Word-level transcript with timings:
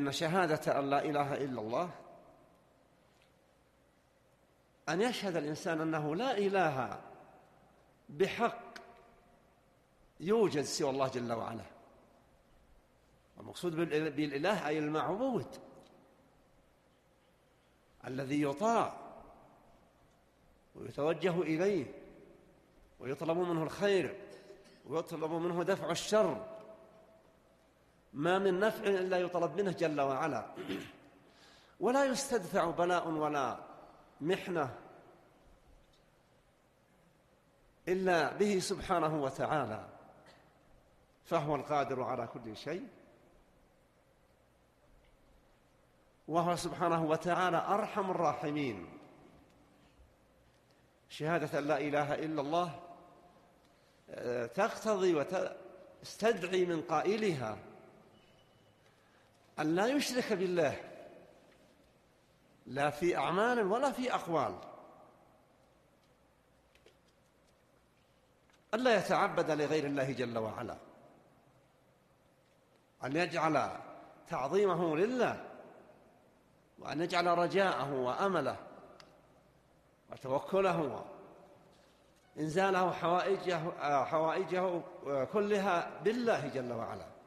أن 0.00 0.12
شهادة 0.12 0.78
أن 0.78 0.90
لا 0.90 1.04
إله 1.04 1.34
إلا 1.34 1.60
الله 1.60 1.90
أن 4.88 5.00
يشهد 5.00 5.36
الإنسان 5.36 5.80
أنه 5.80 6.16
لا 6.16 6.38
إله 6.38 7.00
بحق 8.08 8.78
يوجد 10.20 10.62
سوى 10.62 10.90
الله 10.90 11.08
جل 11.08 11.32
وعلا. 11.32 11.64
المقصود 13.40 13.76
بالإله 13.76 14.68
أي 14.68 14.78
المعبود. 14.78 15.46
الذي 18.06 18.42
يطاع 18.42 18.96
ويتوجه 20.74 21.42
إليه 21.42 21.94
ويطلب 23.00 23.38
منه 23.38 23.62
الخير 23.62 24.16
ويطلب 24.86 25.30
منه 25.30 25.62
دفع 25.62 25.90
الشر. 25.90 26.57
ما 28.12 28.38
من 28.38 28.60
نفع 28.60 28.84
إلا 28.84 29.18
يطلب 29.18 29.60
منه 29.60 29.72
جل 29.72 30.00
وعلا. 30.00 30.54
ولا 31.80 32.04
يستدفع 32.04 32.70
بلاء 32.70 33.08
ولا 33.08 33.58
محنة 34.20 34.74
إلا 37.88 38.32
به 38.32 38.58
سبحانه 38.58 39.22
وتعالى. 39.22 39.88
فهو 41.24 41.56
القادر 41.56 42.02
على 42.02 42.26
كل 42.26 42.56
شيء. 42.56 42.88
وهو 46.28 46.56
سبحانه 46.56 47.04
وتعالى 47.04 47.56
أرحم 47.56 48.10
الراحمين. 48.10 48.98
شهادة 51.08 51.60
لا 51.60 51.80
إله 51.80 52.14
إلا 52.14 52.40
الله 52.40 52.80
آه، 54.10 54.46
تقتضي 54.46 55.14
وتستدعي 55.14 56.64
من 56.64 56.82
قائلها. 56.82 57.58
أن 59.60 59.74
لا 59.74 59.86
يشرك 59.86 60.32
بالله. 60.32 60.80
لا 62.66 62.90
في 62.90 63.16
أعمال 63.16 63.66
ولا 63.66 63.92
في 63.92 64.14
أقوال. 64.14 64.58
ألا 68.74 68.98
يتعبد 68.98 69.50
لغير 69.50 69.86
الله 69.86 70.12
جل 70.12 70.38
وعلا. 70.38 70.76
أن 73.04 73.16
يجعل 73.16 73.70
تعظيمه 74.28 74.96
لله. 74.96 75.44
وأن 76.78 77.00
يجعل 77.00 77.26
رجاءه 77.26 77.92
وأمله. 77.92 78.56
وتوكله. 80.12 81.04
إنزاله 82.38 82.90
حوائجه, 82.90 83.60
حوائجه 84.04 84.82
كلها 85.32 86.00
بالله 86.00 86.48
جل 86.48 86.72
وعلا. 86.72 87.17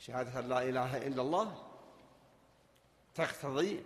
شهادة 0.00 0.40
لا 0.40 0.62
إله 0.62 1.06
إلا 1.06 1.22
الله 1.22 1.62
تقتضي 3.14 3.84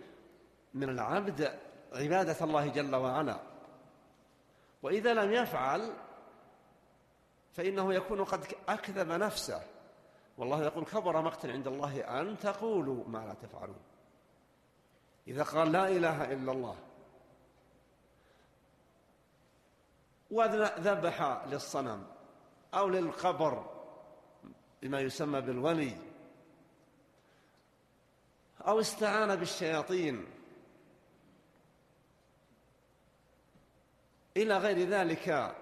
من 0.73 0.89
العبد 0.89 1.59
عبادة 1.93 2.45
الله 2.45 2.67
جل 2.67 2.95
وعلا. 2.95 3.39
وإذا 4.83 5.13
لم 5.13 5.31
يفعل 5.31 5.93
فإنه 7.53 7.93
يكون 7.93 8.23
قد 8.23 8.45
أكذب 8.69 9.11
نفسه. 9.11 9.61
والله 10.37 10.63
يقول 10.63 10.85
كبر 10.85 11.21
مقتا 11.21 11.47
عند 11.47 11.67
الله 11.67 12.21
أن 12.21 12.39
تقولوا 12.39 13.07
ما 13.07 13.17
لا 13.17 13.33
تفعلون. 13.33 13.83
إذا 15.27 15.43
قال 15.43 15.71
لا 15.71 15.87
إله 15.87 16.31
إلا 16.33 16.51
الله. 16.51 16.77
وذبح 20.31 21.45
للصنم 21.47 22.07
أو 22.73 22.87
للقبر 22.89 23.74
بما 24.85 24.99
يسمى 24.99 25.41
بالولي 25.41 25.97
أو 28.67 28.79
استعان 28.79 29.35
بالشياطين. 29.35 30.25
إلى 34.37 34.57
غير 34.57 34.89
ذلك 34.89 35.55